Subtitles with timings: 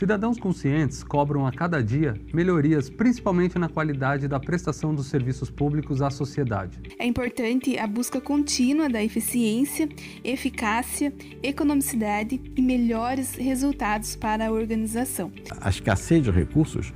[0.00, 6.00] Cidadãos conscientes cobram a cada dia melhorias, principalmente na qualidade da prestação dos serviços públicos
[6.00, 6.80] à sociedade.
[6.98, 9.86] É importante a busca contínua da eficiência,
[10.24, 15.30] eficácia, economicidade e melhores resultados para a organização.
[15.60, 16.94] A escassez de recursos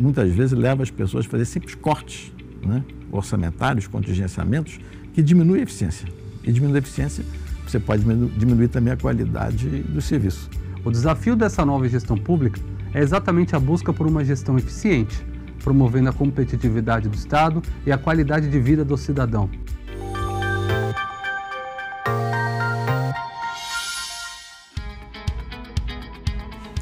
[0.00, 2.32] muitas vezes leva as pessoas a fazer simples cortes
[2.64, 2.82] né,
[3.12, 4.80] orçamentários, contingenciamentos,
[5.12, 6.08] que diminuem a eficiência.
[6.42, 7.22] E diminuir a eficiência,
[7.66, 10.48] você pode diminuir também a qualidade do serviço.
[10.86, 12.60] O desafio dessa nova gestão pública
[12.94, 15.26] é exatamente a busca por uma gestão eficiente,
[15.64, 19.50] promovendo a competitividade do Estado e a qualidade de vida do cidadão.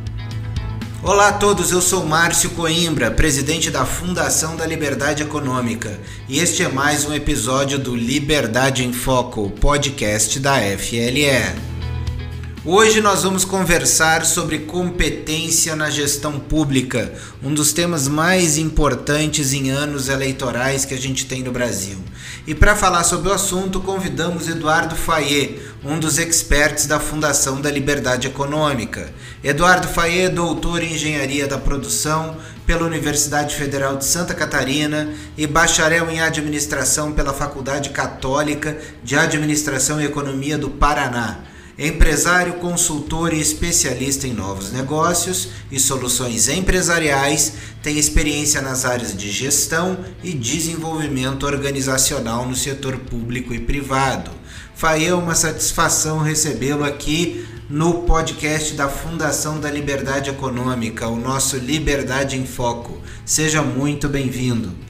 [1.07, 6.65] Olá a todos, eu sou Márcio Coimbra, presidente da Fundação da Liberdade Econômica, e este
[6.65, 11.76] é mais um episódio do Liberdade em Foco, podcast da FLE.
[12.69, 19.71] Hoje nós vamos conversar sobre competência na gestão pública, um dos temas mais importantes em
[19.71, 21.97] anos eleitorais que a gente tem no Brasil.
[22.45, 27.71] E para falar sobre o assunto, convidamos Eduardo Fayet, um dos experts da Fundação da
[27.71, 29.13] Liberdade Econômica.
[29.45, 35.47] Eduardo Fayet é doutor em Engenharia da Produção pela Universidade Federal de Santa Catarina e
[35.47, 43.41] bacharel em Administração pela Faculdade Católica de Administração e Economia do Paraná empresário, consultor e
[43.41, 51.45] especialista em novos negócios e soluções empresariais, tem experiência nas áreas de gestão e desenvolvimento
[51.45, 54.30] organizacional no setor público e privado.
[54.74, 62.37] Foi uma satisfação recebê-lo aqui no podcast da Fundação da Liberdade Econômica, o nosso Liberdade
[62.37, 63.01] em Foco.
[63.24, 64.85] Seja muito bem-vindo.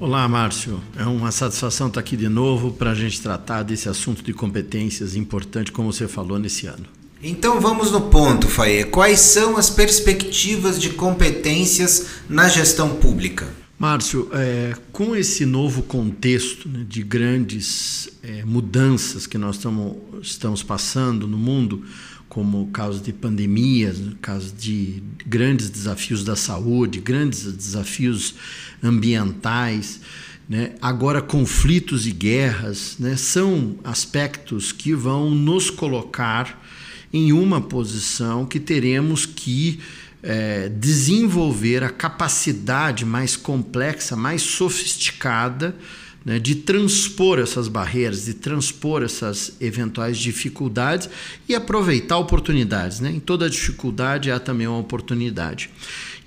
[0.00, 0.80] Olá, Márcio.
[0.96, 5.16] É uma satisfação estar aqui de novo para a gente tratar desse assunto de competências
[5.16, 6.86] importante, como você falou, nesse ano.
[7.20, 8.84] Então vamos no ponto, Faê.
[8.84, 13.48] Quais são as perspectivas de competências na gestão pública?
[13.76, 20.62] Márcio, é, com esse novo contexto né, de grandes é, mudanças que nós tamo, estamos
[20.62, 21.84] passando no mundo,
[22.28, 28.34] como caso de pandemias, caso de grandes desafios da saúde, grandes desafios
[28.82, 30.00] ambientais,
[30.48, 30.74] né?
[30.80, 33.16] agora conflitos e guerras, né?
[33.16, 36.62] são aspectos que vão nos colocar
[37.12, 39.80] em uma posição que teremos que
[40.22, 45.74] é, desenvolver a capacidade mais complexa, mais sofisticada
[46.24, 51.08] né, de transpor essas barreiras, de transpor essas eventuais dificuldades
[51.48, 53.00] e aproveitar oportunidades.
[53.00, 53.10] Né?
[53.10, 55.70] Em toda dificuldade há também uma oportunidade.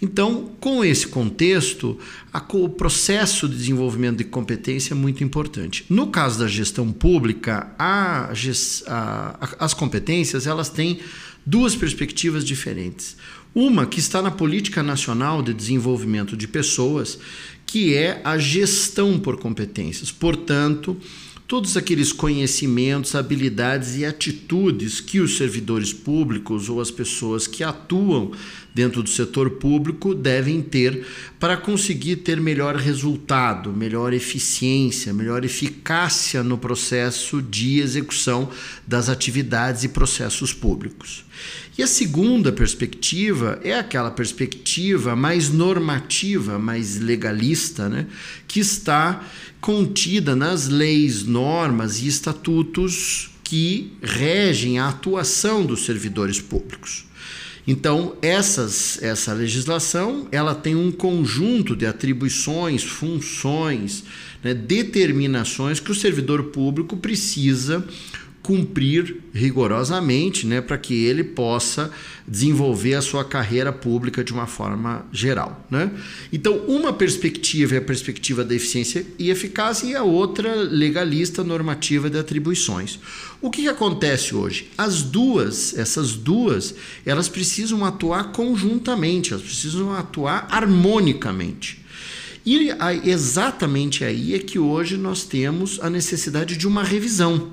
[0.01, 1.99] Então, com esse contexto,
[2.33, 5.85] a, o processo de desenvolvimento de competência é muito importante.
[5.87, 8.31] No caso da gestão pública, a,
[8.87, 10.99] a, as competências elas têm
[11.45, 13.15] duas perspectivas diferentes.
[13.53, 17.19] Uma que está na Política Nacional de Desenvolvimento de Pessoas,
[17.71, 20.11] que é a gestão por competências.
[20.11, 20.97] Portanto,
[21.51, 28.31] todos aqueles conhecimentos, habilidades e atitudes que os servidores públicos ou as pessoas que atuam
[28.73, 31.05] dentro do setor público devem ter
[31.37, 38.49] para conseguir ter melhor resultado, melhor eficiência, melhor eficácia no processo de execução
[38.87, 41.25] das atividades e processos públicos.
[41.77, 48.07] E a segunda perspectiva é aquela perspectiva mais normativa, mais legalista, né,
[48.47, 49.25] que está
[49.61, 57.05] contida nas leis, normas e estatutos que regem a atuação dos servidores públicos.
[57.67, 64.03] Então, essas, essa legislação ela tem um conjunto de atribuições, funções,
[64.43, 67.85] né, determinações que o servidor público precisa
[68.43, 71.91] cumprir rigorosamente, né, para que ele possa
[72.27, 75.91] desenvolver a sua carreira pública de uma forma geral, né?
[76.33, 82.09] Então, uma perspectiva é a perspectiva da eficiência e eficácia e a outra legalista normativa
[82.09, 82.99] de atribuições.
[83.41, 84.69] O que, que acontece hoje?
[84.77, 86.73] As duas, essas duas,
[87.05, 91.81] elas precisam atuar conjuntamente, elas precisam atuar harmonicamente.
[92.43, 92.71] E
[93.03, 97.51] exatamente aí é que hoje nós temos a necessidade de uma revisão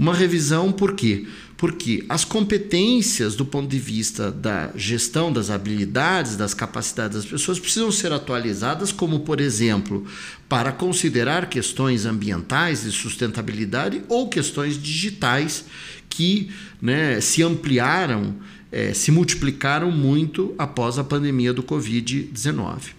[0.00, 1.26] uma revisão por quê?
[1.58, 7.60] Porque as competências do ponto de vista da gestão das habilidades, das capacidades das pessoas
[7.60, 10.06] precisam ser atualizadas, como, por exemplo,
[10.48, 15.66] para considerar questões ambientais de sustentabilidade ou questões digitais
[16.08, 16.50] que
[16.80, 18.36] né, se ampliaram,
[18.72, 22.94] é, se multiplicaram muito após a pandemia do Covid-19.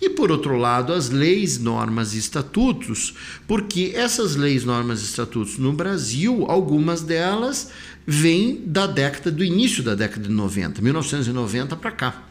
[0.00, 3.14] E, por outro lado, as leis, normas e estatutos,
[3.46, 7.70] porque essas leis, normas e estatutos no Brasil, algumas delas
[8.06, 12.29] vêm da década, do início da década de 90, 1990 para cá.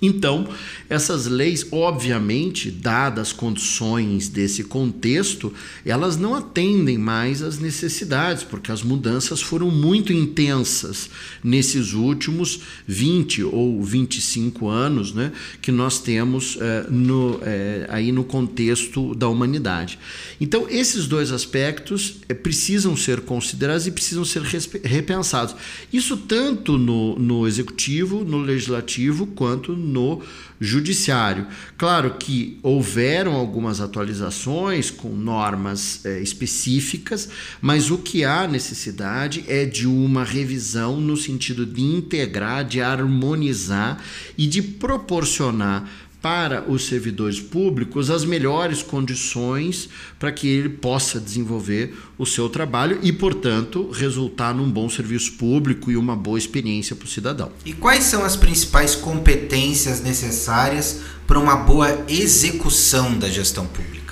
[0.00, 0.48] Então,
[0.88, 5.52] essas leis, obviamente, dadas as condições desse contexto,
[5.84, 11.10] elas não atendem mais às necessidades, porque as mudanças foram muito intensas
[11.44, 18.24] nesses últimos 20 ou 25 anos né, que nós temos é, no, é, aí no
[18.24, 19.98] contexto da humanidade.
[20.40, 24.42] Então, esses dois aspectos é, precisam ser considerados e precisam ser
[24.84, 25.54] repensados.
[25.92, 30.22] Isso tanto no, no executivo, no legislativo, quanto no
[30.60, 31.46] judiciário.
[31.76, 37.28] Claro que houveram algumas atualizações com normas é, específicas,
[37.60, 44.02] mas o que há necessidade é de uma revisão no sentido de integrar, de harmonizar
[44.36, 45.88] e de proporcionar
[46.20, 49.88] para os servidores públicos as melhores condições
[50.18, 55.90] para que ele possa desenvolver o seu trabalho e, portanto, resultar num bom serviço público
[55.90, 57.52] e uma boa experiência para o cidadão.
[57.64, 64.07] E quais são as principais competências necessárias para uma boa execução da gestão pública?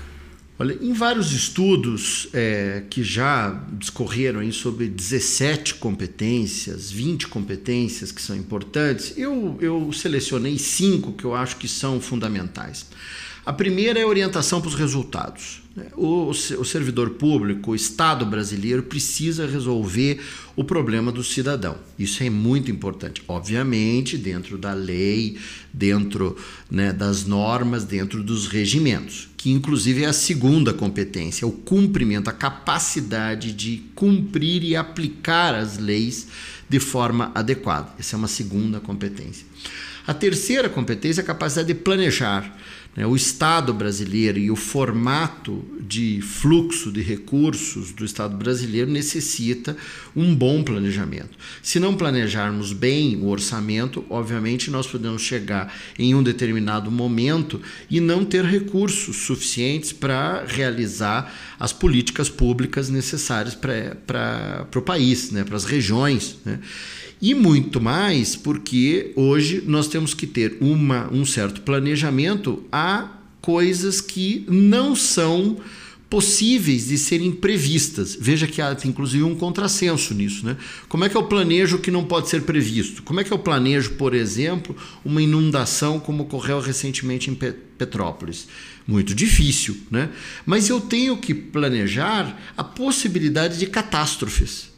[0.59, 8.23] Olha, em vários estudos é, que já discorreram aí sobre 17 competências, 20 competências que
[8.23, 12.87] são importantes, eu, eu selecionei cinco que eu acho que são fundamentais.
[13.47, 15.63] A primeira é a orientação para os resultados.
[15.77, 15.87] Né?
[15.95, 20.21] O, o servidor público, o Estado brasileiro, precisa resolver
[20.57, 21.77] o problema do cidadão.
[21.97, 23.23] Isso é muito importante.
[23.29, 25.39] Obviamente, dentro da lei,
[25.73, 26.37] dentro
[26.69, 32.33] né, das normas, dentro dos regimentos, que inclusive é a segunda competência, o cumprimento, a
[32.33, 36.27] capacidade de cumprir e aplicar as leis
[36.69, 37.93] de forma adequada.
[37.97, 39.47] Essa é uma segunda competência.
[40.07, 42.55] A terceira competência é a capacidade de planejar
[42.97, 49.77] né, o Estado brasileiro e o formato de fluxo de recursos do Estado brasileiro necessita
[50.17, 51.37] um bom planejamento.
[51.63, 57.61] Se não planejarmos bem o orçamento, obviamente nós podemos chegar em um determinado momento
[57.91, 65.45] e não ter recursos suficientes para realizar as políticas públicas necessárias para o país, né,
[65.45, 66.39] para as regiões.
[66.45, 66.59] Né?
[67.21, 73.09] E muito mais porque hoje nós temos que ter uma, um certo planejamento a
[73.41, 75.57] coisas que não são
[76.11, 78.17] possíveis de serem previstas.
[78.19, 80.45] Veja que há inclusive um contrassenso nisso.
[80.47, 80.57] Né?
[80.89, 83.03] Como é que eu planejo o que não pode ser previsto?
[83.03, 88.47] Como é que eu planejo, por exemplo, uma inundação como ocorreu recentemente em Petrópolis?
[88.87, 90.11] Muito difícil, né?
[90.45, 94.71] mas eu tenho que planejar a possibilidade de catástrofes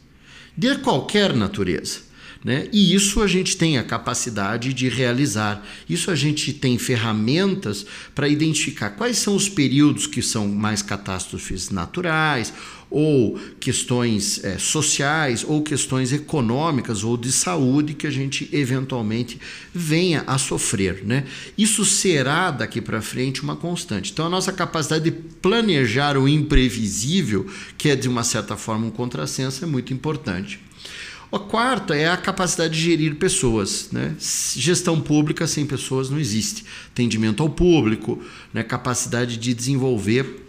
[0.57, 2.08] de qualquer natureza.
[2.43, 2.69] Né?
[2.71, 5.65] E isso a gente tem a capacidade de realizar.
[5.89, 11.69] Isso a gente tem ferramentas para identificar quais são os períodos que são mais catástrofes
[11.69, 12.53] naturais,
[12.89, 19.39] ou questões é, sociais, ou questões econômicas ou de saúde que a gente eventualmente
[19.73, 21.03] venha a sofrer.
[21.05, 21.25] Né?
[21.57, 24.11] Isso será daqui para frente uma constante.
[24.11, 27.45] Então, a nossa capacidade de planejar o imprevisível,
[27.77, 30.59] que é de uma certa forma um contrassenso, é muito importante.
[31.31, 33.89] A quarta é a capacidade de gerir pessoas.
[33.91, 34.15] Né?
[34.19, 36.65] Gestão pública sem pessoas não existe.
[36.91, 38.21] Atendimento ao público,
[38.53, 38.63] né?
[38.63, 40.47] capacidade de desenvolver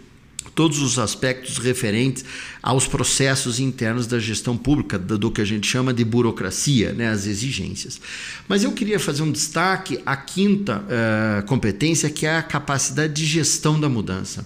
[0.55, 2.25] todos os aspectos referentes
[2.61, 7.25] aos processos internos da gestão pública, do que a gente chama de burocracia, né, as
[7.25, 8.01] exigências.
[8.49, 13.25] Mas eu queria fazer um destaque à quinta uh, competência, que é a capacidade de
[13.25, 14.45] gestão da mudança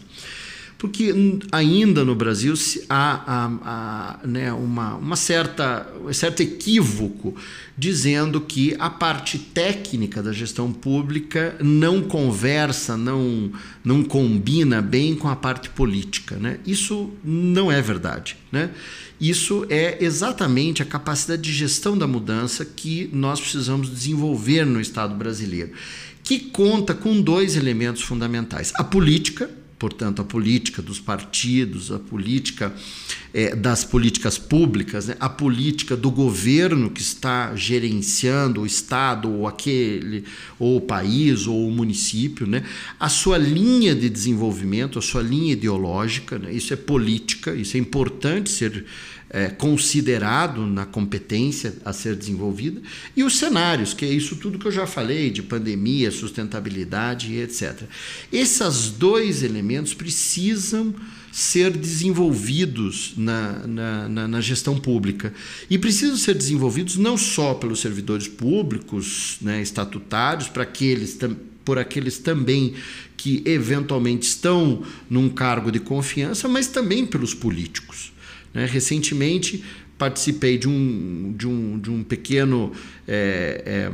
[0.78, 1.14] porque
[1.52, 2.54] ainda no Brasil
[2.90, 7.36] há, há, há né, uma, uma certa, um certo equívoco
[7.78, 13.52] dizendo que a parte técnica da gestão pública não conversa, não,
[13.84, 16.36] não combina bem com a parte política.
[16.36, 16.60] Né?
[16.66, 18.38] Isso não é verdade.
[18.52, 18.70] Né?
[19.20, 25.16] Isso é exatamente a capacidade de gestão da mudança que nós precisamos desenvolver no Estado
[25.16, 25.72] brasileiro,
[26.22, 32.74] que conta com dois elementos fundamentais: a política portanto, a política dos partidos, a política
[33.34, 35.18] é, das políticas públicas, né?
[35.20, 40.24] a política do governo que está gerenciando o Estado, ou aquele,
[40.58, 42.64] ou o país, ou o município, né?
[42.98, 46.54] a sua linha de desenvolvimento, a sua linha ideológica, né?
[46.54, 48.86] isso é política, isso é importante ser
[49.36, 52.82] é, considerado na competência a ser desenvolvida,
[53.18, 57.42] e os cenários, que é isso tudo que eu já falei, de pandemia, sustentabilidade e
[57.42, 57.82] etc.
[58.32, 60.96] Esses dois elementos precisam
[61.34, 65.34] ser desenvolvidos na, na, na, na, gestão pública.
[65.70, 71.20] E precisam ser desenvolvidos não só pelos servidores públicos, né, estatutários, para aqueles,
[71.66, 72.76] por aqueles também
[73.18, 78.15] que eventualmente estão num cargo de confiança, mas também pelos políticos.
[78.56, 78.66] Né?
[78.66, 79.64] Recentemente
[79.98, 82.72] participei de um, de um, de um pequeno.
[83.08, 83.92] É, é,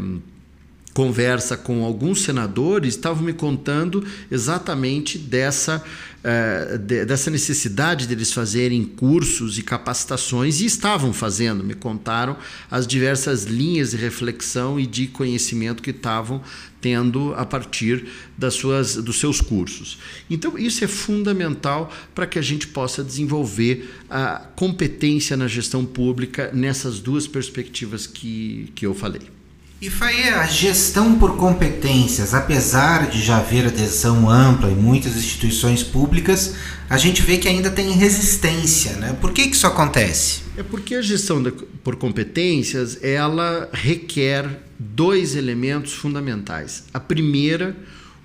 [0.93, 5.83] conversa com alguns senadores estavam me contando exatamente dessa,
[6.24, 12.36] uh, de, dessa necessidade deles fazerem cursos e capacitações e estavam fazendo, me contaram
[12.69, 16.41] as diversas linhas de reflexão e de conhecimento que estavam
[16.81, 20.00] tendo a partir das suas, dos seus cursos.
[20.29, 26.50] Então, isso é fundamental para que a gente possa desenvolver a competência na gestão pública
[26.51, 29.40] nessas duas perspectivas que, que eu falei.
[29.81, 35.81] E Faye, a gestão por competências, apesar de já haver adesão ampla em muitas instituições
[35.81, 36.53] públicas,
[36.88, 39.17] a gente vê que ainda tem resistência, né?
[39.19, 40.41] Por que, que isso acontece?
[40.55, 41.41] É porque a gestão
[41.83, 46.83] por competências, ela requer dois elementos fundamentais.
[46.93, 47.75] A primeira,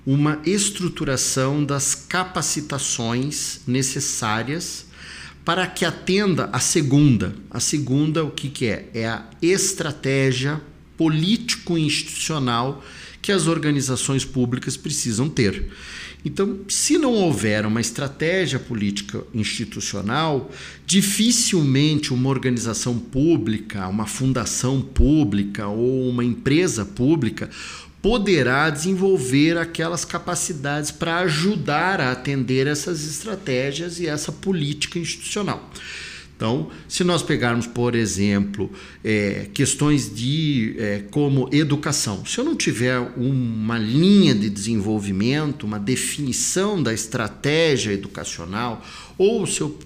[0.05, 4.85] uma estruturação das capacitações necessárias
[5.43, 7.33] para que atenda a segunda.
[7.49, 8.89] A segunda, o que, que é?
[8.93, 10.61] É a estratégia
[10.97, 12.83] político-institucional
[13.21, 15.69] que as organizações públicas precisam ter.
[16.25, 20.51] Então, se não houver uma estratégia política institucional,
[20.85, 27.49] dificilmente uma organização pública, uma fundação pública ou uma empresa pública
[28.01, 35.69] poderá desenvolver aquelas capacidades para ajudar a atender essas estratégias e essa política institucional.
[36.37, 38.71] Então, se nós pegarmos, por exemplo,
[39.03, 45.79] é, questões de é, como educação, se eu não tiver uma linha de desenvolvimento, uma
[45.79, 48.85] definição da estratégia educacional,
[49.17, 49.79] ou se eu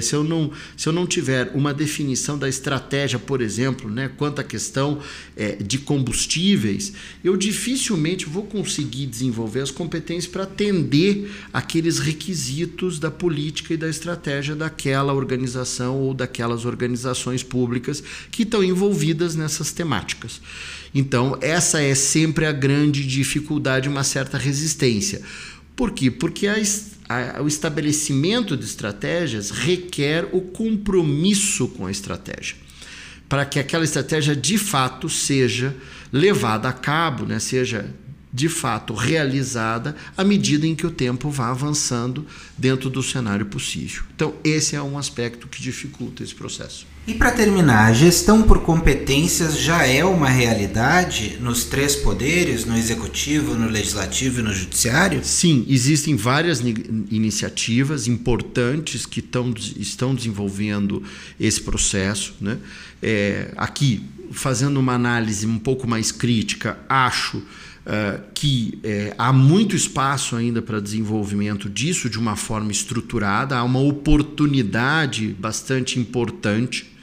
[0.00, 4.40] se eu não, se eu não tiver uma definição da estratégia, por exemplo, né, quanto
[4.40, 5.00] à questão
[5.36, 6.92] é, de combustíveis,
[7.22, 13.88] eu dificilmente vou conseguir desenvolver as competências para atender aqueles requisitos da política e da
[13.88, 20.40] estratégia daquela organização ou daquelas organizações públicas que estão envolvidas nessas temáticas.
[20.94, 25.22] Então, essa é sempre a grande dificuldade, uma certa resistência.
[25.74, 26.10] Por quê?
[26.10, 26.56] Porque a
[27.08, 32.56] a, o estabelecimento de estratégias requer o compromisso com a estratégia,
[33.28, 35.74] para que aquela estratégia de fato seja
[36.12, 37.92] levada a cabo, né, seja
[38.34, 42.26] de fato realizada à medida em que o tempo vá avançando
[42.58, 44.02] dentro do cenário possível.
[44.12, 46.84] Então, esse é um aspecto que dificulta esse processo.
[47.06, 52.76] E para terminar, a gestão por competências já é uma realidade nos três poderes, no
[52.76, 55.20] executivo, no legislativo e no judiciário?
[55.22, 56.60] Sim, existem várias
[57.10, 61.04] iniciativas importantes que tão, estão desenvolvendo
[61.38, 62.34] esse processo.
[62.40, 62.58] Né?
[63.02, 67.42] É, aqui, fazendo uma análise um pouco mais crítica, acho
[67.84, 73.62] Uh, que é, há muito espaço ainda para desenvolvimento disso de uma forma estruturada, há
[73.62, 76.94] uma oportunidade bastante importante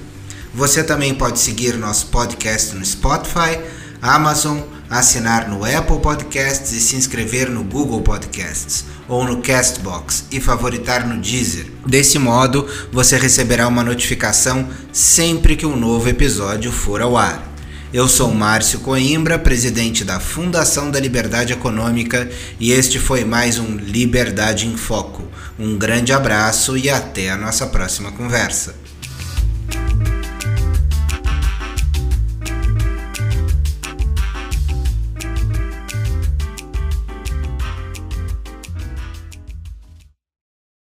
[0.54, 3.60] Você também pode seguir nosso podcast no Spotify,
[4.00, 4.56] Amazon,
[4.98, 11.06] assinar no Apple Podcasts e se inscrever no Google Podcasts ou no Castbox e favoritar
[11.06, 11.66] no Deezer.
[11.84, 17.54] Desse modo, você receberá uma notificação sempre que um novo episódio for ao ar.
[17.92, 23.76] Eu sou Márcio Coimbra, presidente da Fundação da Liberdade Econômica, e este foi mais um
[23.76, 25.22] Liberdade em Foco.
[25.58, 28.83] Um grande abraço e até a nossa próxima conversa.